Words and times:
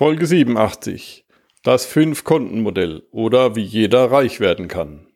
Folge 0.00 0.24
87. 0.26 1.26
Das 1.62 1.84
Fünf-Konten-Modell 1.84 3.02
oder 3.10 3.54
wie 3.54 3.60
jeder 3.60 4.10
reich 4.10 4.40
werden 4.40 4.66
kann. 4.66 5.06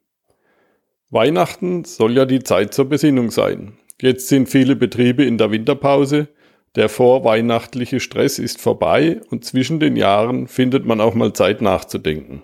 Weihnachten 1.08 1.84
soll 1.84 2.14
ja 2.14 2.26
die 2.26 2.42
Zeit 2.42 2.74
zur 2.74 2.84
Besinnung 2.90 3.30
sein. 3.30 3.78
Jetzt 4.02 4.28
sind 4.28 4.46
viele 4.46 4.76
Betriebe 4.76 5.24
in 5.24 5.38
der 5.38 5.50
Winterpause. 5.50 6.28
Der 6.76 6.90
vorweihnachtliche 6.90 7.98
Stress 7.98 8.38
ist 8.38 8.60
vorbei 8.60 9.22
und 9.30 9.46
zwischen 9.46 9.80
den 9.80 9.96
Jahren 9.96 10.48
findet 10.48 10.84
man 10.84 11.00
auch 11.00 11.14
mal 11.14 11.32
Zeit 11.32 11.62
nachzudenken. 11.62 12.42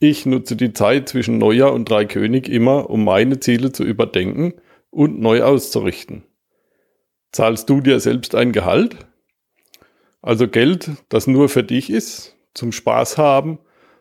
Ich 0.00 0.26
nutze 0.26 0.56
die 0.56 0.72
Zeit 0.72 1.08
zwischen 1.08 1.38
Neujahr 1.38 1.72
und 1.72 1.88
Dreikönig 1.88 2.48
immer, 2.48 2.90
um 2.90 3.04
meine 3.04 3.38
Ziele 3.38 3.70
zu 3.70 3.84
überdenken 3.84 4.54
und 4.90 5.20
neu 5.20 5.44
auszurichten. 5.44 6.24
Zahlst 7.30 7.70
du 7.70 7.80
dir 7.80 8.00
selbst 8.00 8.34
ein 8.34 8.50
Gehalt? 8.50 8.96
Also 10.22 10.46
Geld, 10.46 10.90
das 11.08 11.26
nur 11.26 11.48
für 11.48 11.64
dich 11.64 11.90
ist, 11.90 12.36
zum 12.54 12.70
Spaß 12.70 13.18
haben 13.18 13.58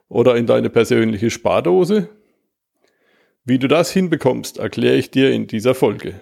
oder 0.07 0.35
in 0.35 0.45
deine 0.45 0.69
persönliche 0.69 1.31
Spardose? 1.31 2.09
Wie 3.43 3.57
du 3.57 3.67
das 3.67 3.91
hinbekommst, 3.91 4.59
erkläre 4.59 4.97
ich 4.97 5.09
dir 5.09 5.31
in 5.31 5.47
dieser 5.47 5.73
Folge. 5.73 6.21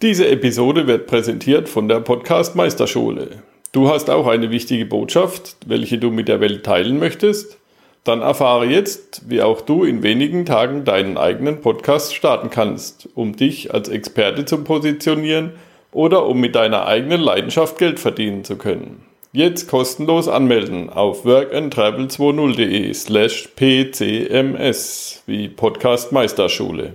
Diese 0.00 0.26
Episode 0.26 0.86
wird 0.86 1.06
präsentiert 1.06 1.68
von 1.68 1.86
der 1.86 2.00
Podcast 2.00 2.56
Meisterschule. 2.56 3.42
Du 3.72 3.90
hast 3.90 4.08
auch 4.08 4.26
eine 4.26 4.50
wichtige 4.50 4.86
Botschaft, 4.86 5.56
welche 5.66 5.98
du 5.98 6.10
mit 6.10 6.28
der 6.28 6.40
Welt 6.40 6.64
teilen 6.64 6.98
möchtest? 6.98 7.58
Dann 8.04 8.22
erfahre 8.22 8.64
jetzt, 8.64 9.28
wie 9.28 9.42
auch 9.42 9.60
du 9.60 9.84
in 9.84 10.02
wenigen 10.02 10.46
Tagen 10.46 10.84
deinen 10.84 11.18
eigenen 11.18 11.60
Podcast 11.60 12.14
starten 12.14 12.48
kannst, 12.48 13.06
um 13.14 13.36
dich 13.36 13.74
als 13.74 13.90
Experte 13.90 14.46
zu 14.46 14.64
positionieren 14.64 15.52
oder 15.92 16.26
um 16.26 16.40
mit 16.40 16.54
deiner 16.54 16.86
eigenen 16.86 17.20
Leidenschaft 17.20 17.78
Geld 17.78 18.00
verdienen 18.00 18.44
zu 18.44 18.56
können. 18.56 19.04
Jetzt 19.32 19.68
kostenlos 19.68 20.26
anmelden 20.26 20.88
auf 20.90 21.26
workandtravel20.de 21.26 22.94
slash 22.94 23.48
pcms 23.56 25.22
wie 25.26 25.48
Podcast 25.48 26.12
Meisterschule. 26.12 26.94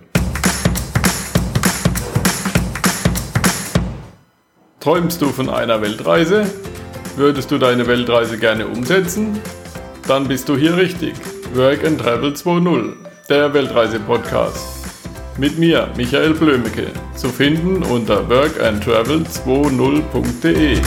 Träumst 4.80 5.22
du 5.22 5.28
von 5.28 5.50
einer 5.50 5.81
Weltreise? 5.81 6.45
Würdest 7.16 7.52
du 7.52 7.57
deine 7.57 7.88
Weltreise 7.88 8.38
gerne 8.38 8.67
umsetzen? 8.67 9.39
Dann 10.07 10.28
bist 10.28 10.50
du 10.50 10.57
hier 10.57 10.75
richtig. 10.75 11.13
Work 11.53 11.85
and 11.85 12.02
Travel 12.02 12.31
2.0, 12.31 12.94
der 13.30 13.53
Weltreise-Podcast. 13.53 14.83
Mit 15.39 15.58
mir, 15.58 15.92
Michael 15.98 16.36
Blömecke, 16.36 16.92
zu 17.16 17.30
finden 17.30 17.81
unter 17.81 18.30
workandtravel20.de. 18.30 20.80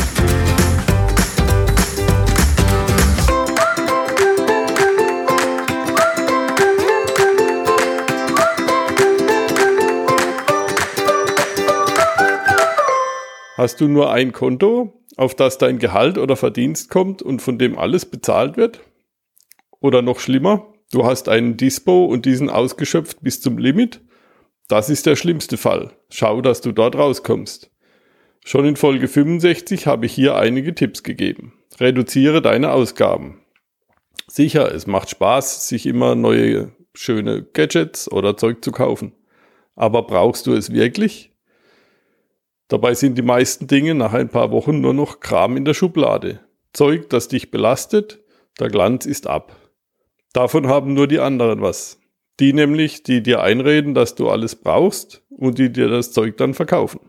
Hast 13.56 13.80
du 13.80 13.88
nur 13.88 14.12
ein 14.12 14.30
Konto, 14.30 15.02
auf 15.16 15.34
das 15.34 15.58
dein 15.58 15.80
Gehalt 15.80 16.18
oder 16.18 16.36
Verdienst 16.36 16.88
kommt 16.88 17.20
und 17.20 17.42
von 17.42 17.58
dem 17.58 17.76
alles 17.76 18.06
bezahlt 18.06 18.56
wird? 18.56 18.78
Oder 19.80 20.02
noch 20.02 20.20
schlimmer, 20.20 20.72
du 20.92 21.04
hast 21.04 21.28
einen 21.28 21.56
Dispo 21.56 22.04
und 22.04 22.26
diesen 22.26 22.48
ausgeschöpft 22.48 23.22
bis 23.22 23.40
zum 23.40 23.58
Limit 23.58 24.05
das 24.68 24.90
ist 24.90 25.06
der 25.06 25.16
schlimmste 25.16 25.56
Fall. 25.56 25.92
Schau, 26.10 26.40
dass 26.40 26.60
du 26.60 26.72
dort 26.72 26.96
rauskommst. 26.96 27.70
Schon 28.44 28.64
in 28.64 28.76
Folge 28.76 29.08
65 29.08 29.86
habe 29.86 30.06
ich 30.06 30.12
hier 30.12 30.36
einige 30.36 30.74
Tipps 30.74 31.02
gegeben. 31.02 31.52
Reduziere 31.80 32.42
deine 32.42 32.72
Ausgaben. 32.72 33.42
Sicher, 34.28 34.72
es 34.74 34.86
macht 34.86 35.10
Spaß, 35.10 35.68
sich 35.68 35.86
immer 35.86 36.14
neue 36.14 36.72
schöne 36.94 37.42
Gadgets 37.42 38.10
oder 38.10 38.36
Zeug 38.36 38.64
zu 38.64 38.72
kaufen. 38.72 39.12
Aber 39.74 40.02
brauchst 40.02 40.46
du 40.46 40.52
es 40.54 40.72
wirklich? 40.72 41.32
Dabei 42.68 42.94
sind 42.94 43.16
die 43.16 43.22
meisten 43.22 43.66
Dinge 43.66 43.94
nach 43.94 44.12
ein 44.12 44.28
paar 44.28 44.50
Wochen 44.50 44.80
nur 44.80 44.94
noch 44.94 45.20
Kram 45.20 45.56
in 45.56 45.64
der 45.64 45.74
Schublade. 45.74 46.40
Zeug, 46.72 47.08
das 47.10 47.28
dich 47.28 47.50
belastet, 47.50 48.20
der 48.58 48.68
Glanz 48.68 49.06
ist 49.06 49.26
ab. 49.26 49.56
Davon 50.32 50.66
haben 50.66 50.94
nur 50.94 51.06
die 51.06 51.20
anderen 51.20 51.62
was. 51.62 51.98
Die 52.40 52.52
nämlich, 52.52 53.02
die 53.02 53.22
dir 53.22 53.42
einreden, 53.42 53.94
dass 53.94 54.14
du 54.14 54.28
alles 54.28 54.56
brauchst 54.56 55.22
und 55.30 55.58
die 55.58 55.72
dir 55.72 55.88
das 55.88 56.12
Zeug 56.12 56.36
dann 56.36 56.54
verkaufen. 56.54 57.00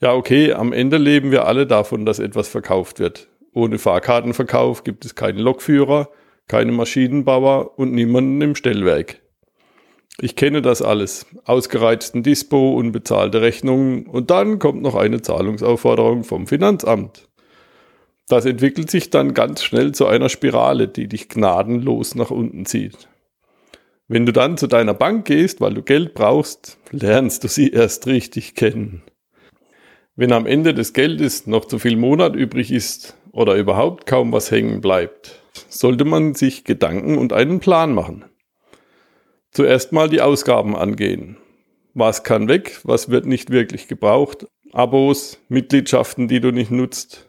Ja, 0.00 0.12
okay, 0.14 0.52
am 0.52 0.72
Ende 0.72 0.98
leben 0.98 1.30
wir 1.30 1.46
alle 1.46 1.66
davon, 1.66 2.04
dass 2.04 2.18
etwas 2.18 2.48
verkauft 2.48 2.98
wird. 2.98 3.28
Ohne 3.52 3.78
Fahrkartenverkauf 3.78 4.84
gibt 4.84 5.04
es 5.04 5.14
keinen 5.14 5.38
Lokführer, 5.38 6.10
keine 6.48 6.72
Maschinenbauer 6.72 7.78
und 7.78 7.92
niemanden 7.92 8.40
im 8.42 8.54
Stellwerk. 8.54 9.22
Ich 10.20 10.36
kenne 10.36 10.62
das 10.62 10.82
alles. 10.82 11.26
Ausgereizten 11.44 12.22
Dispo, 12.22 12.74
unbezahlte 12.74 13.42
Rechnungen 13.42 14.06
und 14.06 14.30
dann 14.30 14.58
kommt 14.58 14.82
noch 14.82 14.94
eine 14.94 15.22
Zahlungsaufforderung 15.22 16.24
vom 16.24 16.46
Finanzamt. 16.46 17.28
Das 18.28 18.44
entwickelt 18.44 18.90
sich 18.90 19.10
dann 19.10 19.34
ganz 19.34 19.62
schnell 19.62 19.92
zu 19.92 20.06
einer 20.06 20.28
Spirale, 20.28 20.88
die 20.88 21.06
dich 21.06 21.28
gnadenlos 21.28 22.14
nach 22.14 22.30
unten 22.30 22.66
zieht. 22.66 23.08
Wenn 24.08 24.24
du 24.24 24.32
dann 24.32 24.56
zu 24.56 24.68
deiner 24.68 24.94
Bank 24.94 25.26
gehst, 25.26 25.60
weil 25.60 25.74
du 25.74 25.82
Geld 25.82 26.14
brauchst, 26.14 26.78
lernst 26.92 27.42
du 27.42 27.48
sie 27.48 27.70
erst 27.70 28.06
richtig 28.06 28.54
kennen. 28.54 29.02
Wenn 30.14 30.32
am 30.32 30.46
Ende 30.46 30.74
des 30.74 30.92
Geldes 30.92 31.46
noch 31.46 31.64
zu 31.64 31.78
viel 31.78 31.96
Monat 31.96 32.36
übrig 32.36 32.70
ist 32.70 33.16
oder 33.32 33.56
überhaupt 33.56 34.06
kaum 34.06 34.32
was 34.32 34.50
hängen 34.50 34.80
bleibt, 34.80 35.42
sollte 35.68 36.04
man 36.04 36.34
sich 36.34 36.64
Gedanken 36.64 37.18
und 37.18 37.32
einen 37.32 37.58
Plan 37.58 37.92
machen. 37.94 38.24
Zuerst 39.50 39.92
mal 39.92 40.08
die 40.08 40.20
Ausgaben 40.20 40.76
angehen. 40.76 41.36
Was 41.92 42.22
kann 42.22 42.48
weg, 42.48 42.80
was 42.84 43.10
wird 43.10 43.26
nicht 43.26 43.50
wirklich 43.50 43.88
gebraucht? 43.88 44.46
Abos, 44.72 45.38
Mitgliedschaften, 45.48 46.28
die 46.28 46.40
du 46.40 46.52
nicht 46.52 46.70
nutzt. 46.70 47.28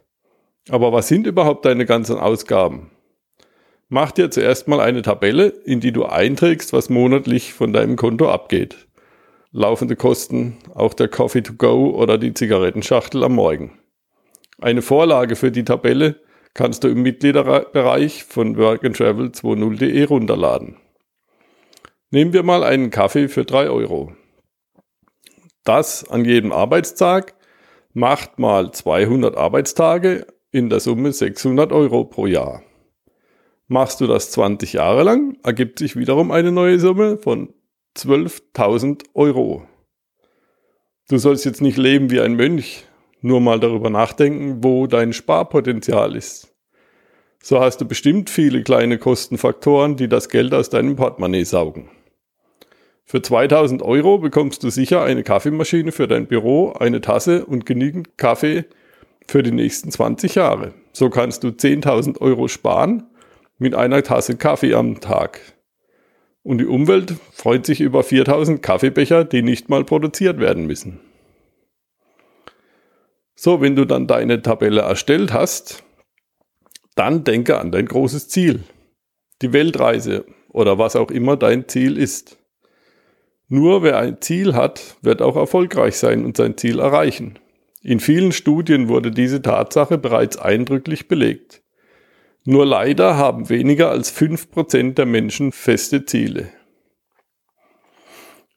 Aber 0.70 0.92
was 0.92 1.08
sind 1.08 1.26
überhaupt 1.26 1.66
deine 1.66 1.86
ganzen 1.86 2.18
Ausgaben? 2.18 2.92
Mach 3.90 4.12
dir 4.12 4.30
zuerst 4.30 4.68
mal 4.68 4.82
eine 4.82 5.02
Tabelle, 5.02 5.48
in 5.48 5.80
die 5.80 5.94
du 5.94 6.06
einträgst, 6.06 6.74
was 6.74 6.90
monatlich 6.90 7.54
von 7.54 7.72
deinem 7.72 7.96
Konto 7.96 8.30
abgeht. 8.30 8.88
Laufende 9.52 9.96
Kosten, 9.96 10.58
auch 10.76 10.94
der 10.94 11.08
Coffee 11.08 11.42
to 11.42 11.54
go 11.54 11.92
oder 11.92 12.18
die 12.18 12.34
Zigarettenschachtel 12.34 13.24
am 13.24 13.36
Morgen. 13.36 13.80
Eine 14.60 14.82
Vorlage 14.82 15.38
für 15.38 15.52
die 15.52 15.64
Tabelle 15.64 16.20
kannst 16.54 16.84
du 16.84 16.90
im 16.90 17.02
Mitgliederbereich 17.02 18.26
von 18.26 18.58
workandtravel20.de 18.58 20.04
runterladen. 20.04 20.78
Nehmen 22.10 22.34
wir 22.34 22.44
mal 22.44 22.64
einen 22.64 22.90
Kaffee 22.90 23.30
für 23.30 23.46
3 23.46 23.70
Euro. 23.70 24.14
Das 25.64 26.10
an 26.10 26.26
jedem 26.26 26.52
Arbeitstag 26.52 27.36
macht 27.94 28.38
mal 28.38 28.72
200 28.72 29.38
Arbeitstage 29.38 30.28
in 30.52 30.70
der 30.70 30.82
Summe 30.82 31.14
600 31.14 31.72
Euro 31.72 32.04
pro 32.04 32.26
Jahr. 32.26 32.64
Machst 33.70 34.00
du 34.00 34.08
das 34.08 34.32
20 34.32 34.74
Jahre 34.74 35.04
lang, 35.04 35.38
ergibt 35.44 35.80
sich 35.80 35.98
wiederum 35.98 36.32
eine 36.32 36.54
neue 36.54 36.80
Summe 36.80 37.18
von 37.18 37.54
12.000 37.98 39.04
Euro. 39.14 39.68
Du 41.10 41.18
sollst 41.18 41.44
jetzt 41.44 41.62
nicht 41.62 41.78
leben 41.78 42.10
wie 42.10 42.22
ein 42.22 42.36
Mönch, 42.36 42.86
nur 43.20 43.42
mal 43.42 43.60
darüber 43.60 43.90
nachdenken, 43.90 44.64
wo 44.64 44.88
dein 44.88 45.12
Sparpotenzial 45.12 46.16
ist. 46.16 46.56
So 47.44 47.60
hast 47.60 47.82
du 47.82 47.86
bestimmt 47.86 48.30
viele 48.30 48.64
kleine 48.64 48.98
Kostenfaktoren, 48.98 49.98
die 49.98 50.08
das 50.08 50.30
Geld 50.30 50.54
aus 50.54 50.70
deinem 50.70 50.96
Portemonnaie 50.96 51.44
saugen. 51.44 51.90
Für 53.04 53.22
2000 53.22 53.82
Euro 53.82 54.18
bekommst 54.18 54.64
du 54.64 54.70
sicher 54.70 55.04
eine 55.04 55.24
Kaffeemaschine 55.24 55.92
für 55.92 56.08
dein 56.08 56.28
Büro, 56.28 56.72
eine 56.72 57.02
Tasse 57.02 57.46
und 57.46 57.66
genügend 57.66 58.18
Kaffee 58.18 58.64
für 59.28 59.44
die 59.44 59.52
nächsten 59.52 59.92
20 59.92 60.36
Jahre. 60.36 60.74
So 60.94 61.10
kannst 61.10 61.44
du 61.44 61.50
10.000 61.50 62.22
Euro 62.22 62.48
sparen 62.48 63.04
mit 63.58 63.76
einer 63.76 64.04
Tasse 64.04 64.38
Kaffee 64.38 64.74
am 64.74 65.00
Tag. 65.00 65.42
Und 66.44 66.60
die 66.60 66.66
Umwelt 66.66 67.16
freut 67.34 67.66
sich 67.66 67.82
über 67.82 68.04
4000 68.04 68.62
Kaffeebecher, 68.62 69.26
die 69.26 69.42
nicht 69.42 69.70
mal 69.70 69.84
produziert 69.84 70.40
werden 70.40 70.66
müssen. 70.66 71.00
So, 73.36 73.62
wenn 73.62 73.76
du 73.76 73.86
dann 73.86 74.08
deine 74.08 74.42
Tabelle 74.42 74.82
erstellt 74.82 75.34
hast, 75.34 75.84
dann 76.96 77.24
denke 77.24 77.60
an 77.60 77.72
dein 77.72 77.86
großes 77.86 78.30
Ziel. 78.30 78.64
Die 79.42 79.54
Weltreise 79.54 80.26
oder 80.50 80.80
was 80.80 80.96
auch 80.96 81.12
immer 81.12 81.38
dein 81.38 81.68
Ziel 81.68 81.98
ist. 81.98 82.38
Nur 83.50 83.84
wer 83.84 84.00
ein 84.00 84.22
Ziel 84.22 84.56
hat, 84.56 84.98
wird 85.02 85.22
auch 85.22 85.36
erfolgreich 85.36 85.98
sein 85.98 86.26
und 86.26 86.36
sein 86.36 86.58
Ziel 86.58 86.80
erreichen. 86.80 87.38
In 87.82 88.00
vielen 88.00 88.32
Studien 88.32 88.90
wurde 88.90 89.12
diese 89.12 89.42
Tatsache 89.42 89.98
bereits 89.98 90.38
eindrücklich 90.38 91.08
belegt. 91.08 91.62
Nur 92.50 92.66
leider 92.66 93.18
haben 93.18 93.50
weniger 93.50 93.92
als 93.92 94.18
5% 94.18 94.94
der 94.94 95.06
Menschen 95.06 95.52
feste 95.52 96.06
Ziele. 96.06 96.48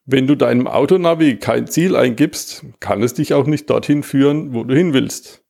Wenn 0.06 0.28
du 0.28 0.36
deinem 0.36 0.68
Autonavi 0.68 1.38
kein 1.38 1.66
Ziel 1.66 1.96
eingibst, 1.96 2.64
kann 2.78 3.02
es 3.02 3.14
dich 3.14 3.34
auch 3.34 3.46
nicht 3.46 3.68
dorthin 3.68 4.04
führen, 4.04 4.54
wo 4.54 4.62
du 4.62 4.76
hin 4.76 4.92
willst. 4.92 5.44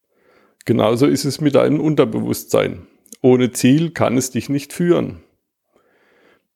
Genauso 0.64 1.06
ist 1.06 1.26
es 1.26 1.42
mit 1.42 1.54
deinem 1.54 1.80
Unterbewusstsein. 1.80 2.86
Ohne 3.20 3.52
Ziel 3.52 3.90
kann 3.90 4.16
es 4.16 4.30
dich 4.30 4.48
nicht 4.48 4.72
führen. 4.72 5.22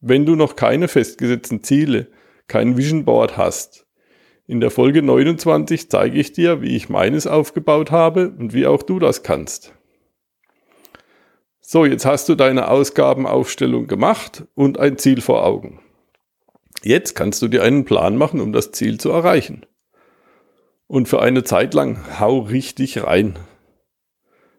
Wenn 0.01 0.25
du 0.25 0.37
noch 0.37 0.57
keine 0.57 0.89
festgesetzten 0.89 1.63
Ziele, 1.63 2.09
kein 2.47 2.79
Vision 2.79 3.05
Board 3.05 3.37
hast, 3.37 3.87
in 4.47 4.61
der 4.61 4.71
Folge 4.71 5.03
29 5.03 5.91
zeige 5.91 6.19
ich 6.19 6.33
dir, 6.33 6.63
wie 6.63 6.77
ich 6.77 6.89
meines 6.89 7.27
aufgebaut 7.27 7.91
habe 7.91 8.31
und 8.31 8.55
wie 8.55 8.67
auch 8.67 8.83
du 8.83 8.99
das 8.99 9.23
kannst. 9.23 9.74
So, 11.67 11.87
jetzt 11.87 12.05
hast 12.05 12.29
du 12.29 12.35
deine 12.35 12.69
Ausgabenaufstellung 12.69 13.87
gemacht 13.87 14.45
und 14.55 14.79
ein 14.79 14.99
Ziel 14.99 15.23
vor 15.23 15.47
Augen. 15.47 15.81
Jetzt 16.83 17.15
kannst 17.15 17.41
du 17.41 17.49
dir 17.49 17.63
einen 17.63 17.87
Plan 17.87 18.19
machen, 18.19 18.43
um 18.43 18.53
das 18.53 18.73
Ziel 18.73 19.01
zu 19.01 19.09
erreichen. 19.09 19.65
Und 20.89 21.09
für 21.09 21.23
eine 21.23 21.43
Zeit 21.43 21.73
lang 21.73 22.21
hau 22.21 22.41
richtig 22.41 23.03
rein. 23.03 23.39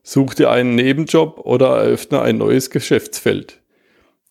Such 0.02 0.34
dir 0.34 0.50
einen 0.50 0.74
Nebenjob 0.74 1.38
oder 1.46 1.78
eröffne 1.78 2.24
ein 2.24 2.40
neues 2.40 2.72
Geschäftsfeld. 2.72 3.62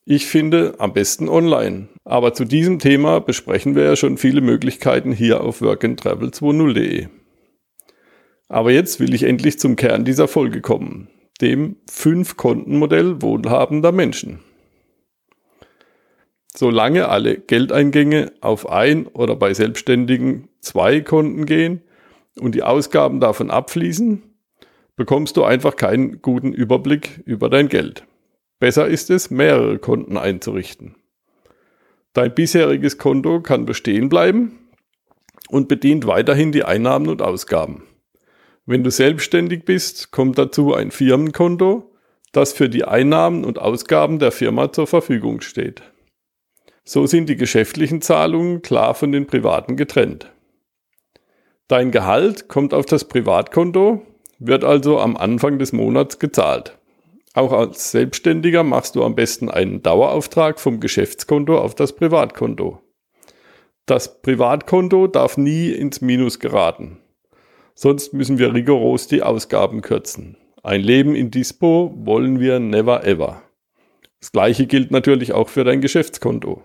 Ich 0.04 0.26
finde 0.26 0.74
am 0.78 0.92
besten 0.92 1.28
online. 1.28 1.90
Aber 2.02 2.34
zu 2.34 2.44
diesem 2.44 2.80
Thema 2.80 3.20
besprechen 3.20 3.76
wir 3.76 3.84
ja 3.84 3.94
schon 3.94 4.18
viele 4.18 4.40
Möglichkeiten 4.40 5.12
hier 5.12 5.42
auf 5.42 5.62
workandtravel20.de. 5.62 7.06
Aber 8.48 8.72
jetzt 8.72 8.98
will 8.98 9.14
ich 9.14 9.22
endlich 9.22 9.60
zum 9.60 9.76
Kern 9.76 10.04
dieser 10.04 10.26
Folge 10.26 10.60
kommen, 10.60 11.08
dem 11.40 11.76
Fünf-Konten-Modell 11.90 13.20
wohlhabender 13.22 13.92
Menschen. 13.92 14.40
Solange 16.56 17.08
alle 17.08 17.38
Geldeingänge 17.38 18.32
auf 18.40 18.68
ein 18.68 19.08
oder 19.08 19.34
bei 19.34 19.54
Selbstständigen 19.54 20.48
zwei 20.60 21.00
Konten 21.00 21.46
gehen 21.46 21.82
und 22.38 22.54
die 22.54 22.62
Ausgaben 22.62 23.18
davon 23.18 23.50
abfließen, 23.50 24.22
bekommst 24.96 25.36
du 25.36 25.42
einfach 25.42 25.74
keinen 25.74 26.22
guten 26.22 26.52
Überblick 26.52 27.22
über 27.24 27.50
dein 27.50 27.68
Geld. 27.68 28.06
Besser 28.60 28.86
ist 28.86 29.10
es, 29.10 29.30
mehrere 29.30 29.78
Konten 29.78 30.16
einzurichten. 30.16 30.94
Dein 32.12 32.32
bisheriges 32.32 32.98
Konto 32.98 33.40
kann 33.40 33.66
bestehen 33.66 34.08
bleiben 34.08 34.58
und 35.48 35.66
bedient 35.66 36.06
weiterhin 36.06 36.52
die 36.52 36.64
Einnahmen 36.64 37.08
und 37.08 37.20
Ausgaben. 37.20 37.82
Wenn 38.66 38.82
du 38.82 38.90
selbstständig 38.90 39.64
bist, 39.64 40.10
kommt 40.10 40.38
dazu 40.38 40.74
ein 40.74 40.90
Firmenkonto, 40.90 41.92
das 42.32 42.52
für 42.52 42.68
die 42.68 42.84
Einnahmen 42.84 43.44
und 43.44 43.58
Ausgaben 43.58 44.18
der 44.18 44.32
Firma 44.32 44.72
zur 44.72 44.86
Verfügung 44.86 45.42
steht. 45.42 45.82
So 46.82 47.06
sind 47.06 47.28
die 47.28 47.36
geschäftlichen 47.36 48.00
Zahlungen 48.00 48.62
klar 48.62 48.94
von 48.94 49.12
den 49.12 49.26
privaten 49.26 49.76
getrennt. 49.76 50.30
Dein 51.68 51.90
Gehalt 51.90 52.48
kommt 52.48 52.74
auf 52.74 52.86
das 52.86 53.04
Privatkonto, 53.06 54.02
wird 54.38 54.64
also 54.64 54.98
am 54.98 55.16
Anfang 55.16 55.58
des 55.58 55.72
Monats 55.72 56.18
gezahlt. 56.18 56.78
Auch 57.34 57.52
als 57.52 57.90
Selbstständiger 57.90 58.62
machst 58.62 58.96
du 58.96 59.04
am 59.04 59.14
besten 59.14 59.50
einen 59.50 59.82
Dauerauftrag 59.82 60.60
vom 60.60 60.80
Geschäftskonto 60.80 61.58
auf 61.58 61.74
das 61.74 61.94
Privatkonto. 61.94 62.80
Das 63.86 64.22
Privatkonto 64.22 65.06
darf 65.06 65.36
nie 65.36 65.70
ins 65.70 66.00
Minus 66.00 66.38
geraten. 66.38 67.00
Sonst 67.74 68.12
müssen 68.12 68.38
wir 68.38 68.54
rigoros 68.54 69.08
die 69.08 69.22
Ausgaben 69.22 69.82
kürzen. 69.82 70.36
Ein 70.62 70.80
Leben 70.80 71.14
in 71.14 71.30
Dispo 71.30 71.92
wollen 71.96 72.40
wir 72.40 72.60
never 72.60 73.04
ever. 73.04 73.42
Das 74.20 74.32
gleiche 74.32 74.66
gilt 74.66 74.90
natürlich 74.90 75.32
auch 75.32 75.48
für 75.48 75.64
dein 75.64 75.80
Geschäftskonto. 75.80 76.62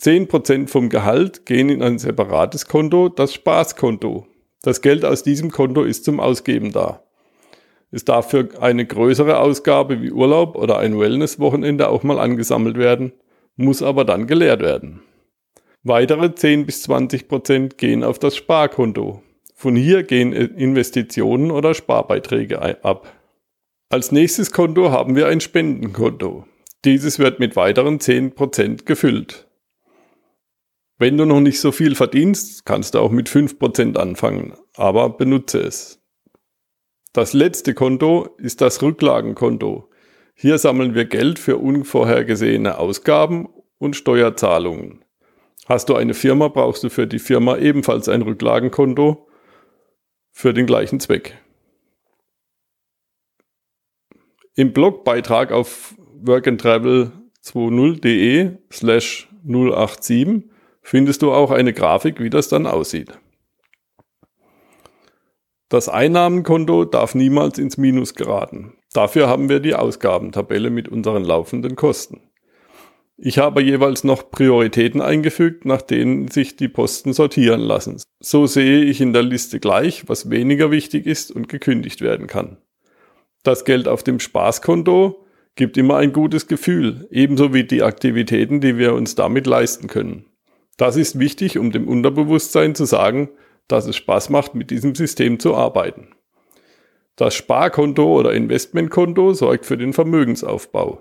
10% 0.00 0.68
vom 0.68 0.90
Gehalt 0.90 1.46
gehen 1.46 1.70
in 1.70 1.82
ein 1.82 1.98
separates 1.98 2.66
Konto, 2.66 3.08
das 3.08 3.32
Spaßkonto. 3.32 4.26
Das 4.62 4.82
Geld 4.82 5.04
aus 5.04 5.22
diesem 5.22 5.50
Konto 5.50 5.82
ist 5.82 6.04
zum 6.04 6.20
Ausgeben 6.20 6.72
da. 6.72 7.02
Es 7.90 8.04
darf 8.04 8.30
für 8.30 8.50
eine 8.60 8.84
größere 8.84 9.38
Ausgabe 9.38 10.02
wie 10.02 10.12
Urlaub 10.12 10.56
oder 10.56 10.78
ein 10.78 10.98
Wellness-Wochenende 10.98 11.88
auch 11.88 12.02
mal 12.02 12.18
angesammelt 12.18 12.76
werden, 12.76 13.12
muss 13.56 13.82
aber 13.82 14.04
dann 14.04 14.26
geleert 14.26 14.60
werden. 14.60 15.02
Weitere 15.86 16.34
10 16.34 16.64
bis 16.64 16.82
20 16.84 17.28
Prozent 17.28 17.76
gehen 17.76 18.04
auf 18.04 18.18
das 18.18 18.36
Sparkonto. 18.36 19.22
Von 19.54 19.76
hier 19.76 20.02
gehen 20.02 20.32
Investitionen 20.32 21.50
oder 21.50 21.74
Sparbeiträge 21.74 22.82
ab. 22.82 23.12
Als 23.90 24.10
nächstes 24.10 24.50
Konto 24.50 24.90
haben 24.90 25.14
wir 25.14 25.28
ein 25.28 25.42
Spendenkonto. 25.42 26.46
Dieses 26.86 27.18
wird 27.18 27.38
mit 27.38 27.54
weiteren 27.54 28.00
10 28.00 28.34
Prozent 28.34 28.86
gefüllt. 28.86 29.46
Wenn 30.96 31.18
du 31.18 31.26
noch 31.26 31.40
nicht 31.40 31.60
so 31.60 31.70
viel 31.70 31.94
verdienst, 31.94 32.64
kannst 32.64 32.94
du 32.94 33.00
auch 33.00 33.10
mit 33.10 33.28
5 33.28 33.58
Prozent 33.58 33.98
anfangen, 33.98 34.54
aber 34.76 35.10
benutze 35.10 35.60
es. 35.60 36.00
Das 37.12 37.34
letzte 37.34 37.74
Konto 37.74 38.30
ist 38.38 38.62
das 38.62 38.80
Rücklagenkonto. 38.80 39.90
Hier 40.34 40.56
sammeln 40.56 40.94
wir 40.94 41.04
Geld 41.04 41.38
für 41.38 41.58
unvorhergesehene 41.58 42.78
Ausgaben 42.78 43.50
und 43.76 43.96
Steuerzahlungen. 43.96 45.03
Hast 45.66 45.88
du 45.88 45.94
eine 45.94 46.14
Firma, 46.14 46.48
brauchst 46.48 46.82
du 46.84 46.90
für 46.90 47.06
die 47.06 47.18
Firma 47.18 47.56
ebenfalls 47.56 48.08
ein 48.08 48.22
Rücklagenkonto 48.22 49.28
für 50.30 50.52
den 50.52 50.66
gleichen 50.66 51.00
Zweck. 51.00 51.38
Im 54.54 54.72
Blogbeitrag 54.72 55.52
auf 55.52 55.94
workandtravel20.de 56.22 58.58
slash 58.70 59.28
087 59.42 60.44
findest 60.82 61.22
du 61.22 61.32
auch 61.32 61.50
eine 61.50 61.72
Grafik, 61.72 62.20
wie 62.20 62.30
das 62.30 62.48
dann 62.48 62.66
aussieht. 62.66 63.18
Das 65.70 65.88
Einnahmenkonto 65.88 66.84
darf 66.84 67.14
niemals 67.14 67.58
ins 67.58 67.78
Minus 67.78 68.14
geraten. 68.14 68.74
Dafür 68.92 69.28
haben 69.28 69.48
wir 69.48 69.60
die 69.60 69.74
Ausgabentabelle 69.74 70.68
mit 70.70 70.88
unseren 70.88 71.24
laufenden 71.24 71.74
Kosten. 71.74 72.20
Ich 73.16 73.38
habe 73.38 73.62
jeweils 73.62 74.02
noch 74.02 74.30
Prioritäten 74.30 75.00
eingefügt, 75.00 75.64
nach 75.64 75.82
denen 75.82 76.28
sich 76.28 76.56
die 76.56 76.68
Posten 76.68 77.12
sortieren 77.12 77.60
lassen. 77.60 78.02
So 78.20 78.46
sehe 78.46 78.82
ich 78.82 79.00
in 79.00 79.12
der 79.12 79.22
Liste 79.22 79.60
gleich, 79.60 80.08
was 80.08 80.30
weniger 80.30 80.72
wichtig 80.72 81.06
ist 81.06 81.30
und 81.30 81.48
gekündigt 81.48 82.00
werden 82.00 82.26
kann. 82.26 82.56
Das 83.44 83.64
Geld 83.64 83.86
auf 83.86 84.02
dem 84.02 84.18
Spaßkonto 84.18 85.24
gibt 85.54 85.76
immer 85.76 85.98
ein 85.98 86.12
gutes 86.12 86.48
Gefühl, 86.48 87.06
ebenso 87.10 87.54
wie 87.54 87.64
die 87.64 87.82
Aktivitäten, 87.82 88.60
die 88.60 88.78
wir 88.78 88.94
uns 88.94 89.14
damit 89.14 89.46
leisten 89.46 89.86
können. 89.86 90.24
Das 90.76 90.96
ist 90.96 91.18
wichtig, 91.20 91.56
um 91.56 91.70
dem 91.70 91.86
Unterbewusstsein 91.86 92.74
zu 92.74 92.84
sagen, 92.84 93.30
dass 93.68 93.86
es 93.86 93.96
Spaß 93.96 94.30
macht, 94.30 94.56
mit 94.56 94.70
diesem 94.70 94.96
System 94.96 95.38
zu 95.38 95.54
arbeiten. 95.54 96.08
Das 97.14 97.36
Sparkonto 97.36 98.18
oder 98.18 98.32
Investmentkonto 98.32 99.34
sorgt 99.34 99.66
für 99.66 99.76
den 99.76 99.92
Vermögensaufbau. 99.92 101.00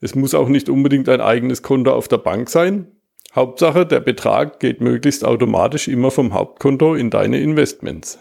Es 0.00 0.14
muss 0.14 0.34
auch 0.34 0.48
nicht 0.48 0.68
unbedingt 0.68 1.08
ein 1.08 1.20
eigenes 1.20 1.62
Konto 1.62 1.92
auf 1.92 2.08
der 2.08 2.18
Bank 2.18 2.50
sein. 2.50 2.92
Hauptsache, 3.34 3.84
der 3.84 4.00
Betrag 4.00 4.60
geht 4.60 4.80
möglichst 4.80 5.24
automatisch 5.24 5.88
immer 5.88 6.10
vom 6.10 6.32
Hauptkonto 6.34 6.94
in 6.94 7.10
deine 7.10 7.40
Investments. 7.40 8.18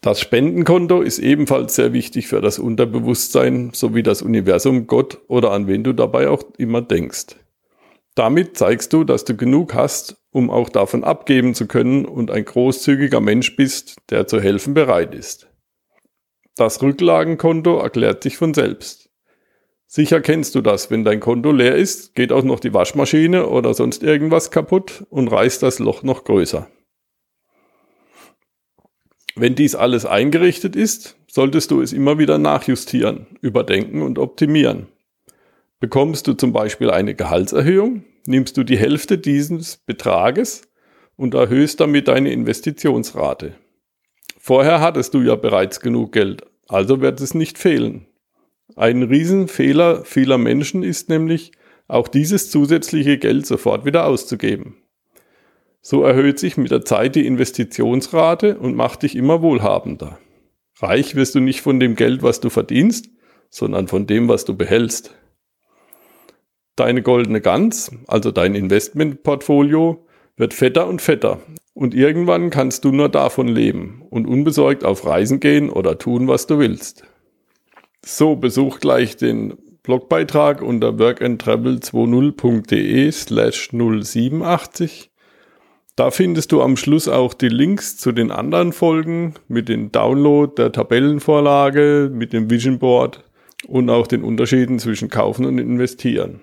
Das 0.00 0.20
Spendenkonto 0.20 1.02
ist 1.02 1.18
ebenfalls 1.18 1.74
sehr 1.74 1.92
wichtig 1.92 2.28
für 2.28 2.40
das 2.40 2.58
Unterbewusstsein 2.58 3.72
sowie 3.74 4.02
das 4.02 4.22
Universum, 4.22 4.86
Gott 4.86 5.18
oder 5.26 5.50
an 5.50 5.66
wen 5.66 5.82
du 5.82 5.92
dabei 5.92 6.28
auch 6.28 6.44
immer 6.56 6.80
denkst. 6.80 7.36
Damit 8.14 8.56
zeigst 8.56 8.92
du, 8.92 9.04
dass 9.04 9.24
du 9.24 9.36
genug 9.36 9.74
hast, 9.74 10.16
um 10.30 10.50
auch 10.50 10.68
davon 10.68 11.04
abgeben 11.04 11.54
zu 11.54 11.66
können 11.66 12.04
und 12.04 12.30
ein 12.30 12.44
großzügiger 12.44 13.20
Mensch 13.20 13.56
bist, 13.56 13.96
der 14.10 14.26
zu 14.26 14.40
helfen 14.40 14.74
bereit 14.74 15.14
ist. 15.14 15.48
Das 16.56 16.82
Rücklagenkonto 16.82 17.78
erklärt 17.78 18.22
sich 18.22 18.36
von 18.36 18.54
selbst. 18.54 19.07
Sicher 19.90 20.20
kennst 20.20 20.54
du 20.54 20.60
das, 20.60 20.90
wenn 20.90 21.02
dein 21.02 21.18
Konto 21.18 21.50
leer 21.50 21.74
ist, 21.74 22.14
geht 22.14 22.30
auch 22.30 22.44
noch 22.44 22.60
die 22.60 22.74
Waschmaschine 22.74 23.46
oder 23.46 23.72
sonst 23.72 24.02
irgendwas 24.02 24.50
kaputt 24.50 25.06
und 25.08 25.28
reißt 25.28 25.62
das 25.62 25.78
Loch 25.78 26.02
noch 26.02 26.24
größer. 26.24 26.68
Wenn 29.34 29.54
dies 29.54 29.74
alles 29.74 30.04
eingerichtet 30.04 30.76
ist, 30.76 31.16
solltest 31.26 31.70
du 31.70 31.80
es 31.80 31.94
immer 31.94 32.18
wieder 32.18 32.36
nachjustieren, 32.36 33.28
überdenken 33.40 34.02
und 34.02 34.18
optimieren. 34.18 34.88
Bekommst 35.80 36.26
du 36.26 36.34
zum 36.34 36.52
Beispiel 36.52 36.90
eine 36.90 37.14
Gehaltserhöhung, 37.14 38.04
nimmst 38.26 38.58
du 38.58 38.64
die 38.64 38.76
Hälfte 38.76 39.16
dieses 39.16 39.78
Betrages 39.78 40.68
und 41.16 41.32
erhöhst 41.32 41.80
damit 41.80 42.08
deine 42.08 42.30
Investitionsrate. 42.32 43.54
Vorher 44.38 44.82
hattest 44.82 45.14
du 45.14 45.22
ja 45.22 45.34
bereits 45.34 45.80
genug 45.80 46.12
Geld, 46.12 46.42
also 46.66 47.00
wird 47.00 47.22
es 47.22 47.32
nicht 47.32 47.56
fehlen. 47.56 48.07
Ein 48.76 49.02
Riesenfehler 49.02 50.04
vieler 50.04 50.38
Menschen 50.38 50.82
ist 50.82 51.08
nämlich, 51.08 51.52
auch 51.88 52.06
dieses 52.06 52.50
zusätzliche 52.50 53.16
Geld 53.16 53.46
sofort 53.46 53.84
wieder 53.86 54.06
auszugeben. 54.06 54.76
So 55.80 56.02
erhöht 56.02 56.38
sich 56.38 56.56
mit 56.56 56.70
der 56.70 56.84
Zeit 56.84 57.14
die 57.14 57.26
Investitionsrate 57.26 58.58
und 58.58 58.76
macht 58.76 59.02
dich 59.02 59.16
immer 59.16 59.40
wohlhabender. 59.40 60.18
Reich 60.80 61.14
wirst 61.14 61.34
du 61.34 61.40
nicht 61.40 61.62
von 61.62 61.80
dem 61.80 61.94
Geld, 61.94 62.22
was 62.22 62.40
du 62.40 62.50
verdienst, 62.50 63.08
sondern 63.48 63.88
von 63.88 64.06
dem, 64.06 64.28
was 64.28 64.44
du 64.44 64.54
behältst. 64.54 65.14
Deine 66.76 67.02
goldene 67.02 67.40
Gans, 67.40 67.90
also 68.06 68.30
dein 68.30 68.54
Investmentportfolio, 68.54 70.06
wird 70.36 70.54
fetter 70.54 70.86
und 70.86 71.02
fetter 71.02 71.40
Und 71.74 71.94
irgendwann 71.94 72.50
kannst 72.50 72.84
du 72.84 72.92
nur 72.92 73.08
davon 73.08 73.48
leben 73.48 74.02
und 74.10 74.26
unbesorgt 74.26 74.84
auf 74.84 75.04
Reisen 75.06 75.40
gehen 75.40 75.70
oder 75.70 75.98
tun, 75.98 76.28
was 76.28 76.46
du 76.46 76.58
willst. 76.58 77.04
So, 78.04 78.36
besuch 78.36 78.80
gleich 78.80 79.16
den 79.16 79.56
Blogbeitrag 79.82 80.60
unter 80.62 80.90
workandtravel20.de 80.90 83.10
slash 83.10 83.70
087. 83.70 85.10
Da 85.96 86.12
findest 86.12 86.52
du 86.52 86.62
am 86.62 86.76
Schluss 86.76 87.08
auch 87.08 87.34
die 87.34 87.48
Links 87.48 87.96
zu 87.96 88.12
den 88.12 88.30
anderen 88.30 88.72
Folgen 88.72 89.34
mit 89.48 89.68
dem 89.68 89.90
Download 89.90 90.52
der 90.56 90.70
Tabellenvorlage, 90.70 92.08
mit 92.12 92.32
dem 92.32 92.48
Vision 92.50 92.78
Board 92.78 93.24
und 93.66 93.90
auch 93.90 94.06
den 94.06 94.22
Unterschieden 94.22 94.78
zwischen 94.78 95.08
kaufen 95.08 95.44
und 95.44 95.58
investieren. 95.58 96.40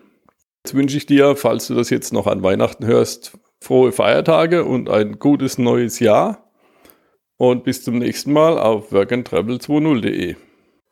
Jetzt 0.65 0.74
wünsche 0.74 0.97
ich 0.97 1.05
dir, 1.05 1.35
falls 1.35 1.67
du 1.67 1.75
das 1.75 1.89
jetzt 1.89 2.12
noch 2.12 2.27
an 2.27 2.43
Weihnachten 2.43 2.85
hörst, 2.85 3.38
frohe 3.62 3.91
Feiertage 3.91 4.65
und 4.65 4.89
ein 4.89 5.19
gutes 5.19 5.57
neues 5.57 6.00
Jahr. 6.00 6.51
Und 7.38 7.63
bis 7.63 7.83
zum 7.83 8.00
nächsten 8.00 8.33
Mal 8.33 8.57
auf 8.57 8.91
workandtravel20.de. 8.91 10.35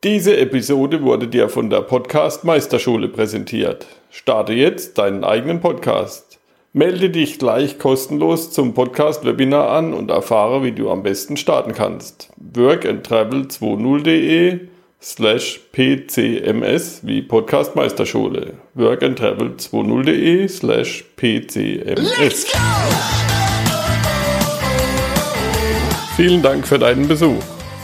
Diese 0.04 0.36
Episode 0.36 1.02
wurde 1.02 1.30
dir 1.30 1.48
von 1.48 1.70
der 1.70 1.80
Podcast 1.80 2.44
Meisterschule 2.44 3.08
präsentiert. 3.08 3.88
Starte 4.10 4.52
jetzt 4.52 4.98
deinen 4.98 5.24
eigenen 5.24 5.62
Podcast. 5.62 6.42
Melde 6.74 7.10
dich 7.10 7.40
gleich 7.40 7.80
kostenlos 7.80 8.52
zum 8.52 8.74
Podcast-Webinar 8.74 9.70
an 9.70 9.94
und 9.94 10.12
erfahre, 10.12 10.62
wie 10.62 10.74
du 10.74 10.92
am 10.92 11.04
besten 11.04 11.38
starten 11.38 11.74
kannst. 11.74 12.34
workandtravel20.de 12.54 14.60
slash 15.02 15.62
pcms 15.72 17.00
wie 17.04 17.22
Podcast 17.22 17.78
Meisterschule. 17.78 18.56
workandtravel20.de 18.76 20.50
slash 20.50 21.06
pcms. 21.16 22.48
Vielen 26.18 26.42
Dank 26.42 26.68
für 26.68 26.78
deinen 26.78 27.08
Besuch. 27.08 27.53